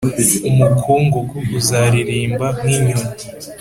[0.49, 3.13] umukungugu uzaririmba nk'inyoni